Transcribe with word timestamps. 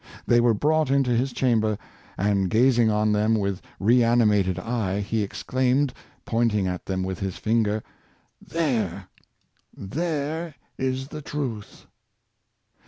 They 0.25 0.41
were 0.41 0.55
brought 0.55 0.89
into 0.89 1.11
his 1.11 1.31
chamber, 1.31 1.77
and, 2.17 2.49
gazing 2.49 2.89
on 2.89 3.11
them 3.11 3.35
with 3.35 3.61
reanimated 3.79 4.57
eye, 4.57 4.99
he 5.01 5.21
exclaimed, 5.21 5.93
pointing 6.25 6.65
at 6.67 6.87
them 6.87 7.03
with 7.03 7.19
his 7.19 7.37
finger," 7.37 7.83
There— 8.51 9.07
there 9.77 10.55
is 10.75 11.09
the 11.09 11.21
truth! 11.21 11.85